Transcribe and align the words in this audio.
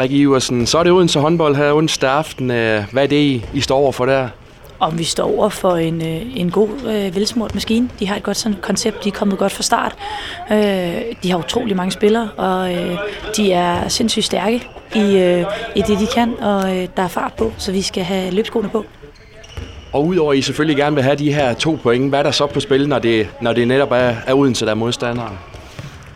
Rikke 0.00 0.16
Iversen, 0.16 0.66
så 0.66 0.78
er 0.78 0.82
det 0.82 0.92
Odense 0.92 1.20
håndbold 1.20 1.56
her 1.56 1.72
onsdag 1.72 2.10
aften. 2.10 2.50
Øh, 2.50 2.84
hvad 2.92 3.02
er 3.02 3.06
det, 3.06 3.48
I 3.54 3.60
står 3.60 3.78
over 3.78 3.92
for 3.92 4.06
der? 4.06 4.28
Om 4.78 4.98
vi 4.98 5.04
står 5.04 5.36
over 5.36 5.48
for 5.48 5.76
en, 5.76 6.02
øh, 6.02 6.36
en 6.36 6.50
god, 6.50 6.68
øh, 6.68 7.14
velsmurt 7.14 7.54
maskine. 7.54 7.88
De 7.98 8.08
har 8.08 8.16
et 8.16 8.22
godt 8.22 8.36
sådan 8.36 8.58
koncept, 8.62 9.04
de 9.04 9.08
er 9.08 9.12
kommet 9.12 9.38
godt 9.38 9.52
fra 9.52 9.62
start. 9.62 9.94
Øh, 10.52 10.56
de 11.22 11.30
har 11.30 11.38
utrolig 11.38 11.76
mange 11.76 11.90
spillere, 11.90 12.28
og 12.36 12.74
øh, 12.74 12.98
de 13.36 13.52
er 13.52 13.88
sindssygt 13.88 14.24
stærke 14.24 14.68
i, 14.94 15.16
øh, 15.16 15.44
i 15.76 15.82
det, 15.82 15.98
de 15.98 16.06
kan, 16.14 16.34
og 16.40 16.76
øh, 16.76 16.88
der 16.96 17.02
er 17.02 17.08
fart 17.08 17.32
på, 17.32 17.52
så 17.58 17.72
vi 17.72 17.82
skal 17.82 18.04
have 18.04 18.30
løbskoene 18.30 18.68
på. 18.68 18.84
Og 19.92 20.06
udover 20.06 20.32
at 20.32 20.38
I 20.38 20.42
selvfølgelig 20.42 20.76
gerne 20.76 20.94
vil 20.94 21.04
have 21.04 21.16
de 21.16 21.32
her 21.32 21.54
to 21.54 21.78
point, 21.82 22.08
hvad 22.08 22.18
er 22.18 22.22
der 22.22 22.30
så 22.30 22.46
på 22.46 22.60
spil, 22.60 22.88
når 22.88 22.98
det, 22.98 23.28
når 23.40 23.52
det 23.52 23.68
netop 23.68 23.90
er, 23.90 24.14
er 24.26 24.34
Odense, 24.34 24.64
der 24.64 24.70
er 24.70 24.74
modstanderen? 24.74 25.38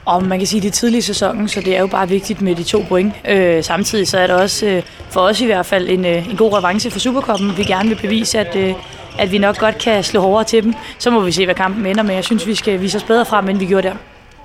Og 0.07 0.25
man 0.25 0.38
kan 0.38 0.46
sige, 0.46 0.59
at 0.59 0.62
det 0.62 0.68
er 0.68 0.73
tidlig 0.73 0.98
i 0.98 1.00
sæsonen, 1.00 1.48
så 1.48 1.61
det 1.61 1.77
er 1.77 1.80
jo 1.80 1.86
bare 1.86 2.09
vigtigt 2.09 2.43
med 2.43 2.54
de 2.54 2.62
to 2.62 2.84
point. 2.89 3.12
Øh, 3.29 3.64
samtidig 3.64 4.09
så 4.09 4.18
er 4.18 4.27
det 4.27 4.36
også 4.36 4.66
øh, 4.66 4.82
for 5.11 5.21
os 5.21 5.40
i 5.40 5.46
hvert 5.46 5.66
fald 5.66 5.89
en, 5.89 6.04
øh, 6.04 6.30
en 6.30 6.36
god 6.36 6.53
revanche 6.53 6.90
for 6.90 6.99
Superkoppen. 6.99 7.57
Vi 7.57 7.64
gerne 7.64 7.89
vil 7.89 7.99
bevise, 8.03 8.39
at, 8.39 8.57
øh, 8.57 8.75
at 9.18 9.32
vi 9.32 9.39
nok 9.39 9.58
godt 9.58 9.79
kan 9.79 10.04
slå 10.04 10.21
hårdere 10.21 10.44
til 10.44 10.63
dem. 10.63 10.75
Så 10.99 11.11
må 11.11 11.21
vi 11.21 11.32
se, 11.32 11.44
hvad 11.44 11.54
kampen 11.54 11.86
ender 11.86 12.03
med. 12.03 12.14
Jeg 12.14 12.25
synes, 12.25 12.46
vi 12.46 12.54
skal 12.54 12.80
vise 12.80 12.96
os 12.96 13.04
bedre 13.04 13.27
frem, 13.27 13.49
end 13.49 13.58
vi 13.58 13.66
gjorde 13.66 13.89
der. 13.89 13.94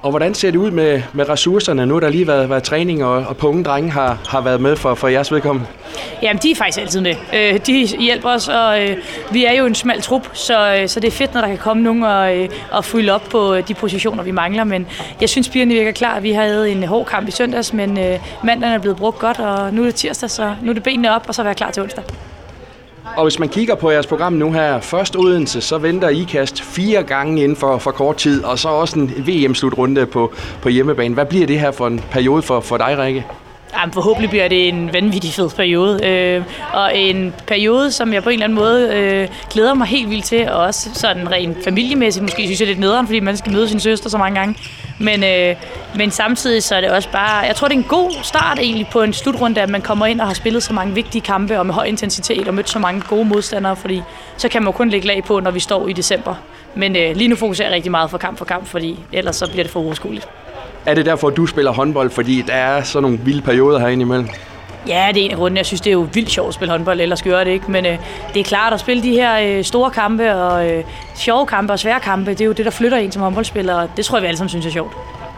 Og 0.02 0.10
hvordan 0.10 0.34
ser 0.34 0.52
det 0.52 0.58
ud 0.58 0.72
med, 0.72 1.02
med 1.14 1.30
ressourcerne? 1.30 1.86
Nu 1.86 1.94
har 1.94 2.00
der 2.00 2.10
lige 2.10 2.28
været, 2.28 2.50
været 2.50 2.64
træning, 2.64 3.04
og, 3.04 3.14
og 3.14 3.38
punge 3.38 3.64
drenge 3.64 3.92
har, 3.92 4.18
har 4.28 4.42
været 4.42 4.62
med 4.62 4.76
for, 4.76 4.96
for 4.96 5.08
jeres 5.08 5.32
vedkommende. 5.32 5.68
Jamen, 6.22 6.40
de 6.44 6.52
er 6.52 6.56
faktisk 6.56 6.80
altid 6.82 7.02
med. 7.02 7.16
Øh, 7.34 7.60
de 7.66 7.86
hjælper 7.86 8.30
os, 8.30 8.48
og 8.48 8.84
øh, 8.84 8.98
vi 9.32 9.46
er 9.46 9.52
jo 9.52 9.66
en 9.66 9.76
smal 9.76 10.02
trup, 10.02 10.30
så, 10.34 10.76
øh, 10.76 10.88
så 10.88 11.00
det 11.00 11.08
er 11.08 11.12
fedt, 11.12 11.34
når 11.34 11.42
der 11.42 11.48
kan 11.48 11.58
komme 11.58 11.84
nogen 11.84 12.04
og, 12.04 12.38
øh, 12.38 12.50
og 12.72 12.86
fylde 12.86 13.12
op 13.12 13.24
på 13.24 13.54
øh, 13.54 13.68
de 13.68 13.74
positioner, 13.74 14.24
vi 14.24 14.32
mangler. 14.32 14.64
Men 14.64 14.88
jeg 15.22 15.30
synes, 15.30 15.50
pigerne 15.50 15.74
virker 15.74 15.92
klar. 15.92 16.20
Vi 16.20 16.32
havde 16.32 16.72
en 16.72 16.84
hård 16.84 17.06
kamp 17.06 17.28
i 17.28 17.32
søndags, 17.32 17.74
men 17.74 18.00
øh, 18.00 18.20
mandagen 18.44 18.74
er 18.74 18.80
blevet 18.80 18.98
brugt 18.98 19.20
godt, 19.20 19.40
og 19.40 19.74
nu 19.74 19.82
er 19.82 19.86
det 19.86 19.96
tirsdag, 19.96 20.30
så 20.30 20.56
nu 20.62 20.70
er 20.70 20.74
det 20.74 20.84
benene 20.84 21.16
op, 21.16 21.26
og 21.28 21.36
så 21.36 21.44
være 21.44 21.56
klar 21.56 21.72
til 21.72 21.84
onsdag. 21.84 22.04
Og 23.18 23.24
hvis 23.24 23.40
man 23.40 23.50
kigger 23.50 23.76
på 23.76 23.92
jeres 23.92 24.08
program 24.08 24.34
nu 24.34 24.52
her, 24.52 24.80
først 24.80 25.16
Odense, 25.16 25.62
så 25.62 25.78
venter 25.78 26.10
I 26.10 26.24
kast 26.30 26.62
fire 26.62 27.04
gange 27.04 27.44
inden 27.44 27.58
for, 27.58 27.78
for 27.78 27.92
kort 27.92 28.16
tid, 28.16 28.44
og 28.44 28.60
så 28.60 28.70
også 28.70 29.00
en 29.00 29.28
VM-slutrunde 29.28 30.06
på, 30.06 30.34
på 30.62 30.70
hjemmebane. 30.70 31.14
Hvad 31.14 31.26
bliver 31.26 31.48
det 31.48 31.60
her 31.60 31.72
for 31.72 31.88
en 31.88 32.00
periode 32.12 32.42
for, 32.42 32.60
for 32.60 32.78
dig, 32.78 32.98
Rikke? 32.98 33.26
Jamen, 33.78 33.94
forhåbentlig 33.94 34.30
bliver 34.30 34.48
det 34.48 34.68
en 34.68 34.94
vanvittig 34.94 35.34
fed 35.34 35.50
periode. 35.50 36.06
Øh, 36.08 36.44
og 36.74 36.98
en 36.98 37.34
periode, 37.48 37.92
som 37.92 38.14
jeg 38.14 38.24
på 38.24 38.30
en 38.30 38.34
eller 38.34 38.44
anden 38.44 38.56
måde 38.56 38.90
øh, 38.94 39.28
glæder 39.52 39.74
mig 39.74 39.88
helt 39.88 40.10
vildt 40.10 40.26
til, 40.26 40.50
og 40.50 40.58
også 40.58 40.90
sådan 40.94 41.32
rent 41.32 41.64
familiemæssigt. 41.64 42.24
Måske 42.24 42.46
synes 42.46 42.60
jeg 42.60 42.68
lidt 42.68 42.80
nederen, 42.80 43.06
fordi 43.06 43.20
man 43.20 43.38
skal 43.38 43.52
møde 43.52 43.70
sin 43.70 43.80
søster 43.80 44.10
så 44.10 44.18
mange 44.18 44.40
gange. 44.40 44.56
Men, 45.02 45.24
øh, 45.24 45.56
men 45.96 46.12
samtidig 46.12 46.64
så 46.64 46.76
er 46.76 46.82
det 46.82 46.90
også 46.90 47.10
bare... 47.12 47.38
Jeg 47.38 47.56
tror, 47.56 47.68
det 47.68 47.76
er 47.76 47.80
en 47.80 47.86
god 47.90 48.12
start 48.24 48.60
egentlig 48.60 48.88
på 48.92 49.02
en 49.02 49.14
slutrunde, 49.14 49.62
at 49.62 49.70
man 49.70 49.82
kommer 49.82 50.06
ind 50.06 50.22
og 50.22 50.28
har 50.28 50.34
spillet 50.34 50.64
så 50.64 50.74
mange 50.74 50.94
vigtige 50.94 51.22
kampe 51.22 51.60
og 51.60 51.66
med 51.66 51.74
høj 51.74 51.86
intensitet 51.86 52.48
og 52.48 52.54
mødt 52.54 52.70
så 52.70 52.80
mange 52.80 53.02
gode 53.10 53.26
modstandere, 53.26 53.76
fordi 53.76 54.02
så 54.38 54.50
kan 54.50 54.62
man 54.62 54.68
jo 54.68 54.72
kun 54.72 54.90
lægge 54.90 55.08
lag 55.08 55.24
på, 55.24 55.40
når 55.40 55.52
vi 55.52 55.60
står 55.60 55.88
i 55.88 55.94
december. 55.94 56.36
Men 56.76 56.96
øh, 56.96 57.16
lige 57.16 57.28
nu 57.28 57.36
fokuserer 57.36 57.68
jeg 57.68 57.76
rigtig 57.76 57.92
meget 57.92 58.10
for 58.10 58.18
kamp 58.18 58.38
for 58.38 58.46
kamp, 58.46 58.68
fordi 58.68 59.00
ellers 59.12 59.36
så 59.36 59.52
bliver 59.52 59.64
det 59.64 59.72
for 59.72 59.80
uoverskueligt. 59.80 60.28
Er 60.86 60.94
det 60.94 61.06
derfor, 61.06 61.30
du 61.30 61.46
spiller 61.46 61.72
håndbold, 61.72 62.10
fordi 62.10 62.44
der 62.48 62.54
er 62.54 62.84
sådan 62.84 63.04
nogle 63.04 63.20
vilde 63.24 63.42
perioder 63.42 63.80
herinde 63.80 64.02
imellem? 64.02 64.30
Ja, 64.88 65.08
det 65.14 65.22
er 65.22 65.26
en 65.26 65.32
af 65.32 65.38
grundene. 65.38 65.58
Jeg 65.58 65.66
synes, 65.66 65.82
det 65.82 65.90
er 65.90 65.94
jo 65.94 66.08
vildt 66.14 66.30
sjovt 66.30 66.48
at 66.48 66.54
spille 66.54 66.72
håndbold, 66.72 67.02
ellers 67.02 67.22
gør 67.22 67.44
det 67.44 67.52
ikke. 67.52 67.72
Men 67.72 67.86
øh, 67.86 67.98
det 68.34 68.40
er 68.40 68.44
klart 68.44 68.74
at 68.74 68.80
spille 68.80 69.04
de 69.04 69.12
her 69.12 69.58
øh, 69.58 69.64
store 69.64 69.92
kampe 69.92 70.36
og 70.36 70.70
øh, 70.70 70.84
sjove 71.16 71.46
kampe 71.48 71.74
og 71.74 71.80
svære 71.80 72.00
kampe, 72.00 72.32
det 72.32 72.42
er 72.42 72.46
jo 72.46 72.52
det, 72.52 72.66
der 72.66 72.72
flytter 72.72 72.98
en 72.98 73.12
som 73.12 73.22
håndboldspiller, 73.22 73.74
og 73.74 73.90
det 73.98 74.06
tror 74.06 74.18
jeg, 74.18 74.22
vi 74.22 74.28
alle 74.28 74.38
sammen 74.38 74.50
synes 74.50 74.66
er 74.66 74.70
sjovt. 74.70 74.94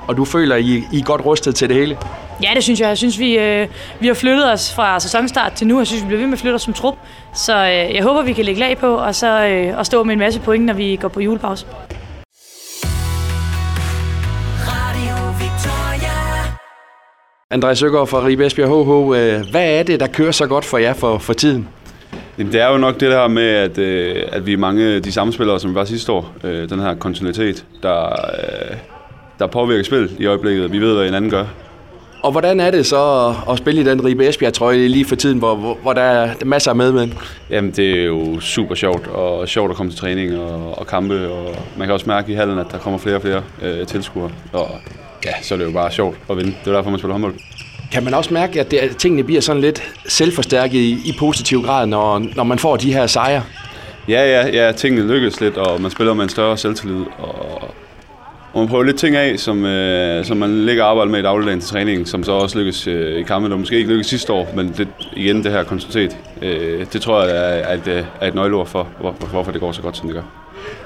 Og 0.08 0.18
du 0.18 0.26
føler, 0.26 0.56
I, 0.56 0.84
I 0.92 1.00
er 1.00 1.04
godt 1.04 1.26
rustet 1.26 1.56
til 1.56 1.70
det 1.70 1.78
hele? 1.78 1.98
Ja, 2.44 2.50
det 2.56 2.64
synes 2.64 2.80
jeg. 2.80 2.90
Jeg 2.90 2.98
synes, 2.98 3.20
vi, 3.20 3.38
øh, 3.38 3.68
vi 4.00 4.08
har 4.08 4.14
flyttet 4.14 4.52
os 4.52 4.74
fra 4.74 5.00
sæsonstart 5.00 5.54
til 5.54 5.68
nu. 5.68 5.78
Jeg 5.78 5.88
synes, 5.88 6.04
vi 6.04 6.08
bliver 6.08 6.20
ved 6.20 6.28
med 6.28 6.34
at 6.34 6.40
flytte 6.40 6.56
os 6.56 6.62
som 6.62 6.74
trup. 6.74 6.96
Så 7.34 7.58
øh, 7.58 7.96
jeg 7.96 8.04
håber, 8.04 8.22
vi 8.22 8.34
kan 8.34 8.46
lægge 8.46 8.60
lag 8.60 8.78
på 8.78 8.96
og, 8.96 9.16
så, 9.16 9.46
øh, 9.46 9.78
og 9.78 9.86
stå 9.86 10.04
med 10.04 10.14
en 10.14 10.20
masse 10.20 10.40
point, 10.40 10.66
når 10.66 10.74
vi 10.74 10.96
går 10.96 11.08
på 11.08 11.20
julepause. 11.20 11.66
Andreas 17.54 17.78
Søgaard 17.78 18.08
fra 18.08 18.26
Ribe 18.26 18.46
Esbjerg 18.46 18.70
HH. 18.70 19.20
Øh, 19.20 19.52
hvad 19.52 19.80
er 19.80 19.84
det, 19.84 20.00
der 20.00 20.08
kører 20.08 20.32
så 20.32 20.48
godt 20.48 20.66
for 20.66 20.78
jer 20.78 20.94
for, 20.94 21.18
for 21.18 21.34
tiden? 21.34 21.68
Jamen, 22.38 22.54
det 22.54 22.62
er 22.62 22.72
jo 22.72 22.78
nok 22.78 23.00
det 23.00 23.12
der 23.12 23.28
med, 23.28 23.48
at, 23.48 23.78
øh, 23.78 24.24
at 24.32 24.46
vi 24.46 24.54
er 24.54 24.58
mange 24.58 25.00
de 25.00 25.12
samme 25.12 25.34
spillere, 25.34 25.60
som 25.60 25.70
vi 25.70 25.76
var 25.76 25.86
sidste 25.86 26.12
år. 26.12 26.34
Øh, 26.44 26.70
den 26.70 26.80
her 26.80 26.96
kontinuitet, 26.96 27.66
der, 27.84 28.16
der 29.40 29.48
påvirker 29.48 29.84
spil 29.84 30.12
i 30.20 30.26
øjeblikket. 30.26 30.72
Vi 30.72 30.80
ved, 30.80 30.96
hvad 30.96 31.08
en 31.08 31.14
anden 31.14 31.32
gør. 31.32 31.46
Og 32.24 32.32
hvordan 32.32 32.60
er 32.60 32.72
det 32.72 32.86
så 32.86 33.34
at 33.52 33.58
spille 33.58 33.82
i 33.82 33.84
den 33.84 34.06
Ribe 34.06 34.28
Esbjerg-trøje 34.28 34.88
lige 34.88 35.06
for 35.06 35.16
tiden, 35.16 35.40
hvor, 35.40 35.56
hvor, 35.56 35.78
hvor 35.82 35.94
der 35.94 36.02
er 36.02 36.46
masser 36.46 36.72
af 36.72 36.76
medmænd? 36.78 37.12
Jamen, 37.50 37.72
det 37.72 38.00
er 38.00 38.06
jo 38.06 38.40
super 38.40 38.76
sjovt, 38.76 39.08
og 39.08 39.48
sjovt 39.48 39.72
at 39.72 39.78
komme 39.78 39.92
til 39.92 40.00
træning 40.00 40.40
og, 40.40 40.80
og 40.80 40.88
kampe, 40.88 41.30
og 41.30 41.56
man 41.78 41.88
kan 41.88 41.94
også 41.94 42.06
mærke 42.10 42.32
i 42.32 42.36
hallen, 42.36 42.60
at 42.60 42.66
der 42.72 42.78
kommer 42.78 43.00
flere 43.00 43.16
og 43.16 43.22
flere 43.22 43.44
øh, 43.62 43.88
tilskuere. 43.88 44.32
Og 44.54 44.68
ja, 45.26 45.32
så 45.42 45.54
er 45.54 45.58
det 45.58 45.66
jo 45.66 45.72
bare 45.72 45.92
sjovt 45.92 46.18
at 46.30 46.38
vinde. 46.38 46.56
Det 46.66 46.72
er 46.72 46.76
derfor, 46.76 46.90
man 46.90 47.00
spiller 47.00 47.14
håndbold. 47.14 47.36
Kan 47.92 48.04
man 48.04 48.14
også 48.14 48.34
mærke, 48.34 48.60
at, 48.60 48.72
det, 48.72 48.78
at 48.78 48.98
tingene 48.98 49.24
bliver 49.24 49.42
sådan 49.42 49.62
lidt 49.62 49.84
selvforstærket 50.08 50.78
i, 50.80 50.92
i 51.06 51.16
positiv 51.20 51.62
grad, 51.62 51.86
når, 51.86 52.26
når 52.36 52.44
man 52.44 52.60
får 52.60 52.78
de 52.78 52.94
her 52.94 53.08
sejre? 53.08 53.44
Ja, 54.08 54.42
ja, 54.42 54.66
ja, 54.66 54.72
tingene 54.72 55.08
lykkes 55.08 55.42
lidt, 55.42 55.58
og 55.58 55.82
man 55.82 55.92
spiller 55.92 56.14
med 56.14 56.24
en 56.24 56.30
større 56.30 56.58
selvtillid, 56.58 57.06
og, 57.20 57.76
og 58.54 58.60
man 58.60 58.68
prøver 58.70 58.84
lidt 58.84 58.98
ting 58.98 59.16
af, 59.16 59.40
som, 59.40 59.66
øh, 59.66 60.26
som 60.26 60.38
man 60.38 60.66
ligger 60.66 60.84
og 60.84 60.90
arbejder 60.90 61.12
med 61.12 61.20
i 61.20 61.24
dagligdagen 61.24 61.60
til 61.60 61.70
træning, 61.70 62.08
som 62.08 62.24
så 62.24 62.32
også 62.32 62.58
lykkes 62.58 62.88
øh, 62.88 63.20
i 63.20 63.24
kampen, 63.24 63.52
og 63.52 63.60
måske 63.60 63.76
ikke 63.76 63.90
lykkedes 63.90 64.08
sidste 64.08 64.34
år, 64.34 64.50
men 64.56 64.74
det, 64.78 64.88
igen 65.16 65.44
det 65.44 65.52
her 65.52 65.64
kontinuitet. 65.64 66.18
Øh, 66.42 66.86
det 66.94 67.02
tror 67.02 67.24
jeg 67.24 67.32
er, 67.32 67.40
er, 67.40 67.74
et, 67.74 67.88
øh, 67.88 68.04
er 68.22 68.28
et 68.28 68.36
nøgleord 68.36 68.68
for, 68.68 68.88
hvor, 69.00 69.12
hvorfor 69.12 69.52
det 69.52 69.62
går 69.62 69.72
så 69.72 69.82
godt, 69.82 69.98
som 69.98 70.08
det 70.08 70.16
gør. 70.16 70.24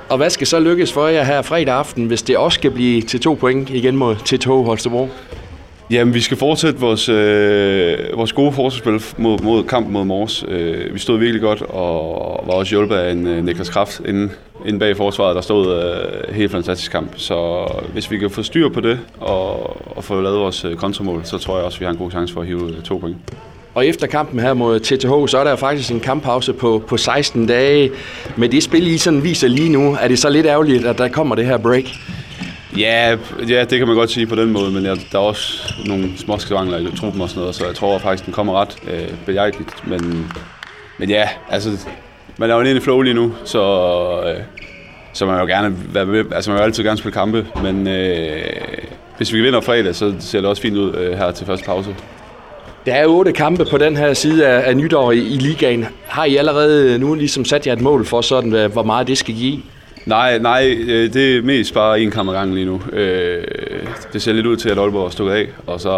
Og 0.10 0.18
hvad 0.18 0.30
skal 0.30 0.48
så 0.48 0.60
lykkes 0.60 0.94
for 0.94 1.08
jer 1.08 1.24
her 1.24 1.42
fredag 1.42 1.76
aften, 1.76 2.06
hvis 2.06 2.22
det 2.22 2.38
også 2.38 2.56
skal 2.56 2.72
blive 2.72 3.02
til 3.02 3.20
to 3.20 3.34
point 3.34 3.70
igen 3.70 3.98
mod 3.98 4.16
TTH 4.16 4.50
Holstebro? 4.50 5.10
Jamen, 5.92 6.14
vi 6.14 6.22
skal 6.22 6.38
fortsætte 6.38 6.80
vores, 6.80 7.10
øh, 7.10 7.98
vores 8.18 8.34
gode 8.34 8.52
forsvarsspil 8.52 9.24
mod, 9.24 9.40
mod 9.40 9.64
kampen 9.64 9.94
mod 9.94 10.06
Mors. 10.06 10.46
Øh, 10.48 10.94
vi 10.94 11.00
stod 11.00 11.20
virkelig 11.20 11.42
godt, 11.42 11.62
og 11.62 12.44
var 12.48 12.54
også 12.54 12.70
hjulpet 12.70 12.96
af 12.96 13.12
en 13.12 13.28
øh, 13.28 13.46
Niklas 13.46 13.70
Kraft 13.70 14.02
inden, 14.08 14.32
inden 14.66 14.80
bag 14.80 14.98
forsvaret, 14.98 15.36
der 15.36 15.42
stod 15.42 15.84
øh, 15.84 16.36
helt 16.36 16.52
fantastisk 16.52 16.92
kamp. 16.92 17.12
Så 17.16 17.68
hvis 17.94 18.12
vi 18.12 18.18
kan 18.18 18.30
få 18.30 18.44
styr 18.44 18.70
på 18.70 18.82
det, 18.82 19.00
og, 19.20 19.78
og 19.98 20.04
få 20.04 20.22
lavet 20.22 20.40
vores 20.40 20.66
øh, 20.66 20.76
kontramål, 20.76 21.22
så 21.24 21.38
tror 21.38 21.56
jeg 21.58 21.66
også, 21.66 21.80
vi 21.80 21.86
har 21.86 21.92
en 21.92 21.98
god 21.98 22.12
chance 22.12 22.34
for 22.34 22.42
at 22.42 22.48
hive 22.48 22.70
øh, 22.70 22.84
to 22.84 22.98
point. 22.98 23.18
Og 23.74 23.88
efter 23.88 24.08
kampen 24.08 24.40
her 24.40 24.54
mod 24.54 24.80
TTH, 24.80 25.32
så 25.32 25.38
er 25.38 25.44
der 25.44 25.56
faktisk 25.56 25.92
en 25.92 26.00
kamppause 26.00 26.54
på, 26.54 26.84
på 26.88 26.98
16 26.98 27.48
dage. 27.48 27.92
Med 28.38 28.50
det 28.50 28.64
spil, 28.64 28.88
I 28.88 28.98
sådan 28.98 29.24
viser 29.24 29.48
lige 29.48 29.70
nu, 29.70 29.98
er 30.02 30.08
det 30.08 30.20
så 30.20 30.30
lidt 30.30 30.46
ærgerligt, 30.46 30.86
at 30.86 30.98
der 30.98 31.08
kommer 31.08 31.36
det 31.36 31.46
her 31.46 31.58
break? 31.58 31.86
Ja, 32.78 33.18
ja, 33.50 33.64
det 33.64 33.78
kan 33.78 33.88
man 33.88 33.96
godt 33.96 34.10
sige 34.10 34.28
på 34.28 34.36
den 34.36 34.52
måde, 34.52 34.72
men 34.72 34.84
ja, 34.84 34.96
der 35.12 35.20
er 35.20 35.24
også 35.24 35.74
nogle 35.86 36.10
små 36.18 36.38
skavangler 36.38 36.78
i 36.78 36.96
truppen 36.98 37.22
og 37.22 37.30
sådan 37.30 37.40
noget, 37.40 37.56
så 37.56 37.66
jeg 37.66 37.76
tror 37.76 37.98
faktisk, 37.98 38.26
den 38.26 38.34
kommer 38.34 38.62
ret 38.62 38.76
øh, 38.92 39.10
belejligt. 39.26 39.88
Men, 39.88 40.32
men 40.98 41.10
ja, 41.10 41.30
altså, 41.50 41.70
man 42.38 42.50
er 42.50 42.56
jo 42.56 42.62
inde 42.62 42.78
i 42.78 42.80
flow 42.80 43.02
lige 43.02 43.14
nu, 43.14 43.34
så, 43.46 43.62
øh, 44.26 44.44
så 45.14 45.26
man 45.26 45.36
vil 45.36 45.42
jo 45.42 45.48
gerne 45.48 45.76
være 45.94 46.06
med, 46.06 46.24
altså 46.32 46.52
man 46.52 46.58
vil 46.58 46.64
altid 46.64 46.84
gerne 46.84 46.98
spille 46.98 47.14
kampe, 47.14 47.46
men 47.64 47.88
øh, 47.88 48.44
hvis 49.18 49.34
vi 49.34 49.42
vinder 49.42 49.62
fredag, 49.62 49.96
så 49.96 50.14
ser 50.20 50.42
det 50.42 50.50
også 50.50 50.62
fint 50.62 50.78
ud 50.78 50.96
øh, 50.96 51.18
her 51.18 51.32
til 51.32 51.46
første 51.46 51.66
pause. 51.66 51.96
Der 52.86 52.94
er 52.94 53.06
otte 53.08 53.32
kampe 53.32 53.66
på 53.66 53.78
den 53.78 53.98
her 53.98 54.14
side 54.14 54.48
af, 54.48 54.70
af 54.70 54.78
nytår 54.78 55.12
i, 55.12 55.18
i 55.18 55.38
ligaen. 55.38 55.86
Har 56.06 56.26
I 56.26 56.36
allerede 56.36 57.00
nu 57.00 57.16
ligesom 57.16 57.46
sat 57.46 57.68
jer 57.68 57.74
et 57.74 57.82
mål 57.82 58.06
for, 58.06 58.22
sådan, 58.22 58.72
hvor 58.72 58.84
meget 58.84 59.08
det 59.08 59.18
skal 59.18 59.36
give? 59.36 59.62
Nej, 60.08 60.40
nej, 60.40 60.78
øh, 60.88 61.14
det 61.14 61.38
er 61.38 61.42
mest 61.42 61.74
bare 61.74 62.02
en 62.02 62.12
kamp 62.12 62.30
ad 62.30 62.34
gangen 62.34 62.56
lige 62.56 62.66
nu. 62.66 62.82
Øh, 62.94 63.44
det 64.14 64.22
ser 64.22 64.34
lidt 64.34 64.46
ud 64.46 64.58
til, 64.58 64.70
at 64.70 64.78
Aalborg 64.78 65.06
er 65.06 65.10
stukket 65.10 65.34
af, 65.34 65.48
og 65.68 65.82
så 65.82 65.90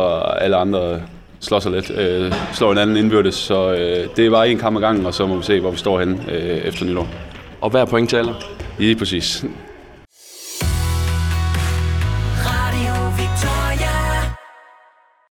alle 0.41 0.55
andre 0.55 1.01
slår 1.39 1.59
sig 1.59 1.71
lidt, 1.71 1.91
øh, 1.99 2.33
slår 2.53 2.71
anden 2.77 2.97
indbyrdes. 2.97 3.35
Så 3.35 3.71
det 4.15 4.25
er 4.25 4.29
bare 4.29 4.49
en 4.49 4.57
kamp 4.57 4.77
ad 4.77 4.81
gangen, 4.81 5.05
og 5.05 5.13
så 5.13 5.27
må 5.27 5.35
vi 5.37 5.43
se, 5.43 5.59
hvor 5.59 5.71
vi 5.71 5.77
står 5.77 5.99
henne 5.99 6.17
efter 6.65 6.85
nytår. 6.85 7.07
Og 7.61 7.69
hvad 7.69 7.81
er 7.81 7.85
alle? 8.13 8.33
Ja, 8.79 8.95
præcis. 8.97 9.45